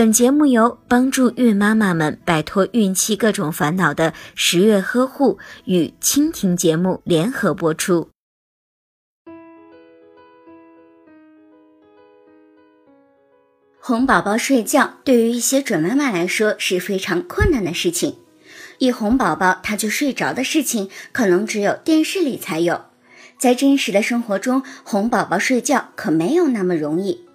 [0.00, 8.08] 本节目由帮助孕妈妈们摆脱孕期各种烦恼的十月呵护与蜻蜓节目联合播出。
[13.78, 18.16] 哄宝宝睡觉对于一些准妈妈来说是非常困难的事情，
[18.78, 22.86] 一哄宝宝他就睡着的事情，可能只有电视里才有，
[23.38, 27.26] 在真实的生活中，哄宝宝睡觉可没有那么容易。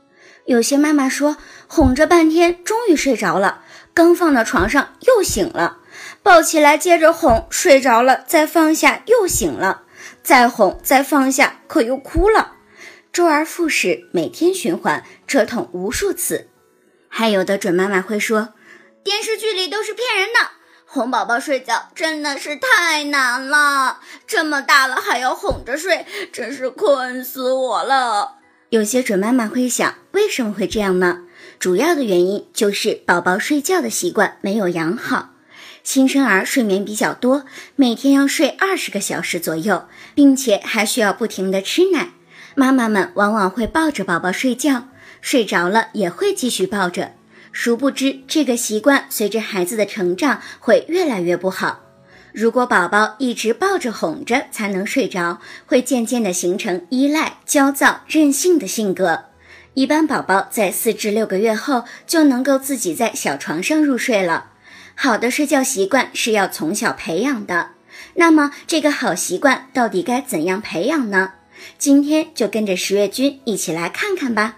[0.45, 3.63] 有些妈妈说，哄着半天，终于睡着了，
[3.93, 5.79] 刚放到床上又醒了，
[6.21, 9.83] 抱起来接着哄，睡着了，再放下又醒了，
[10.21, 12.53] 再哄再放下，可又哭了，
[13.11, 16.49] 周而复始，每天循环，折腾无数次。
[17.09, 18.53] 还有的准妈妈会说，
[19.03, 20.51] 电视剧里都是骗人的，
[20.85, 28.35] 哄宝宝睡觉真的是太难了，这么大了还要哄着睡，真是困死我了。
[28.69, 31.21] 有些准妈妈会想，为什么会这样呢？
[31.59, 35.35] 主要的原因就是宝宝睡觉的习惯没有养好。
[35.83, 39.85] 新生儿睡眠比较多，每天要睡二十个小时左右，
[40.15, 42.13] 并且还需要不停的吃奶。
[42.55, 44.87] 妈妈们往往会抱着宝宝睡觉，
[45.21, 47.13] 睡着了也会继续抱着。
[47.51, 51.84] 殊不知，这个习惯随着孩子的成长会越来越不好。
[52.35, 59.27] 如果宝宝一直抱着哄着才能睡着，会渐渐的形成依赖、焦躁、任性的性格。
[59.73, 64.47] 一般宝宝在四至六个月后就能够自己在小床上入睡了。
[64.95, 67.69] 好的睡觉习惯是要从小培养的。
[68.15, 71.35] 那么这个好习惯到底该怎样培养呢？
[71.77, 74.57] 今天就跟着十月君一起来看看吧。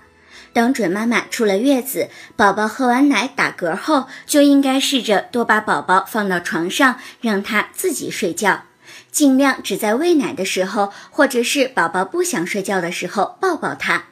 [0.54, 8.64] 等准妈妈出了月子，宝宝喝完奶打嗝后，就应该试着多把宝宝放到床上，让他自己睡觉，
[9.12, 14.06] 尽量只在喂奶的时候，或者是宝宝不想睡觉的时候抱抱他。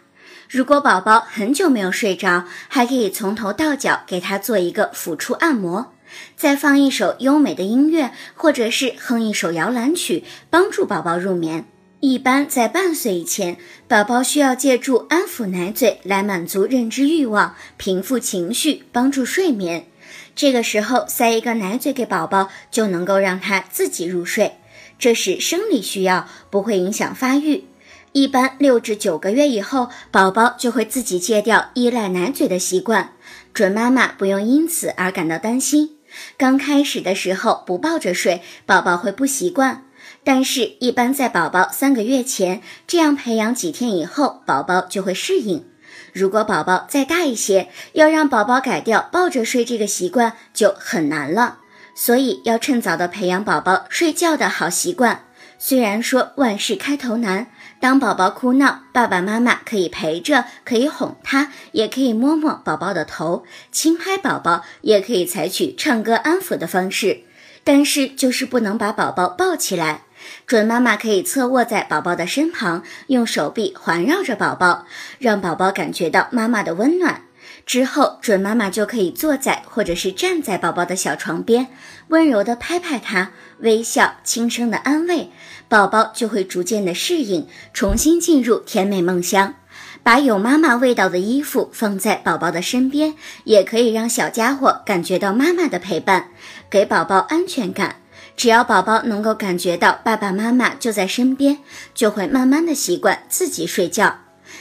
[0.48, 5.94] 如果宝宝很久没有睡着，还可以从头到脚给他做一个抚触按摩，
[6.38, 11.66] 再放一首优美的音乐，或者是哼一首摇篮曲，帮助宝宝入眠。
[12.02, 13.58] 一般在半岁以前，
[13.88, 19.88] 宝宝需要借助安抚奶嘴来满足认知欲望、平复情绪、帮助睡眠。
[20.36, 24.58] 这个时候塞一个奶嘴给宝宝，就能够让他自己入睡。
[25.00, 27.64] 这是生理需要，不会影响发育。
[28.12, 33.14] 一般六至九个月以后，宝宝就会自己戒掉依赖奶嘴的习惯。
[33.54, 35.98] 准妈妈不用因此而感到担心。
[36.38, 39.85] 刚开始的时候不抱着睡，宝宝会不习惯。
[40.26, 45.64] 但是，一般在宝宝三个月前，这样培养几天以后，宝宝就会适应。
[46.12, 51.60] 如果宝宝再大一些，要让宝宝改掉抱着睡这个习惯就很难了。
[51.94, 55.26] 所以，要趁早的培养宝宝睡觉的好习惯。
[55.60, 67.22] 虽然说万事开头难，当宝宝哭闹，爸爸妈妈可以陪着，可以哄他，也可以摸摸宝宝的头，轻拍宝宝，也可以采取唱歌安抚的方式。
[67.64, 70.02] 但是，就是不能把宝宝抱起来。
[70.46, 74.86] 准妈妈可以侧卧在宝宝的身旁，用手臂环绕着宝宝，
[75.20, 77.22] 让宝宝感觉到妈妈的温暖。
[77.66, 81.68] 之后，准妈妈就可以坐在或者是站在宝宝的小床边，
[82.10, 85.32] 温柔地拍拍他，微笑，轻声的安慰
[85.68, 89.56] 宝宝，就会逐渐的适应，重新进入甜美梦乡。
[90.04, 93.16] 把有妈妈味道的衣服放在宝宝的身边，
[93.46, 96.30] 也可以让小家伙感觉到妈妈的陪伴，
[96.70, 97.96] 给宝宝安全感。
[98.36, 101.60] 只要宝宝能够感觉到爸爸妈妈就在身边，
[101.94, 104.20] 就会慢慢的习惯自己睡觉。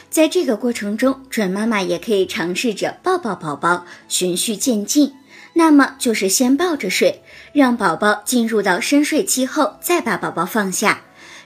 [0.09, 5.13] 在这个过程中，准妈妈也可以尝试着抱抱宝宝，循序渐进。
[5.53, 7.21] 那么就是先抱着睡，
[7.53, 11.01] 让宝宝进入到深睡期后，再把宝宝放下。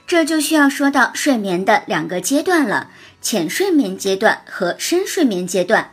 [0.06, 2.90] 这就需要说到睡眠的两个阶段了：
[3.22, 5.92] 浅睡眠阶段和深睡眠阶段。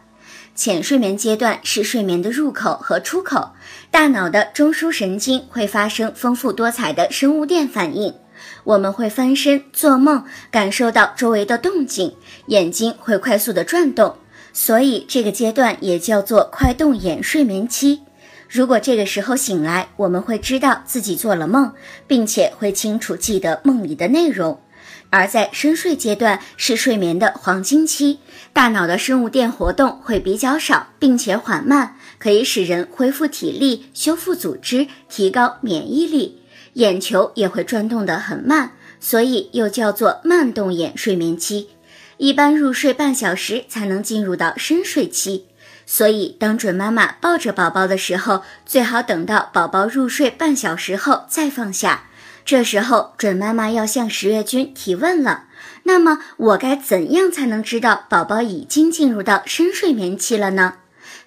[0.57, 3.51] 浅睡眠阶段是睡眠的入口和出口，
[3.91, 8.15] 大脑的中枢神经会发生丰富多彩的生物电反应，
[8.63, 12.15] 我们会翻身、做梦，感受到周围的动静，
[12.47, 14.17] 眼睛会快速的转动，
[14.51, 18.01] 所以这个阶段也叫做快动眼睡眠期。
[18.49, 21.71] 如果这个时候醒来，我们会知道自己做了梦，
[22.07, 24.59] 并且会清楚记得梦里的内容。
[25.09, 28.19] 而在深睡阶段是睡眠的黄金期，
[28.51, 36.41] 大脑的生物电活动会比较少，并且缓慢，可以使人恢复体力、修复组织、提高免疫力。
[36.73, 41.69] 眼球也会转动得很慢，所以又叫做慢动眼睡眠期。
[42.17, 45.45] 一般入睡半小时才能进入到深睡期，
[45.85, 52.03] 所以当准妈妈抱着宝宝的时候，最好等到宝宝入睡半小时后再放下。
[52.47, 55.47] 这时候，准妈妈要向十月君提问了。
[55.83, 60.75] 那么，我该怎样才能知道宝宝已经进入到深睡眠期了呢？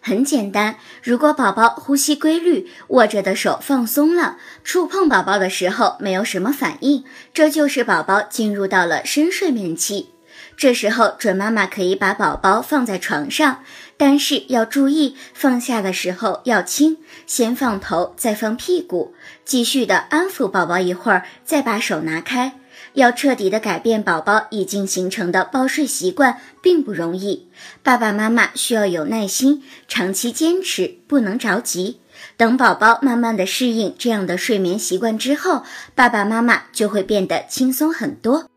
[0.00, 10.08] 很简单，如果宝宝呼吸规律，握着的手放松了，触碰宝宝的时候没有什么反应，这就是宝宝进入到了深睡眠期。
[10.60, 13.64] 这时候，准妈妈可以把宝宝放在床上，
[13.96, 22.52] 但是要注意放下的时候要轻，先放头，再放屁股，继续的安抚宝宝一会儿，再把手拿开。
[22.92, 27.48] 要彻底的改变宝宝已经形成的抱睡习惯，并不容易。
[27.82, 32.00] 爸爸妈妈需要有耐心，长期坚持，不能着急。
[32.36, 35.64] 等宝宝慢慢的适应这样的睡眠习惯之后，
[35.94, 38.50] 爸爸妈妈就会变得轻松很多。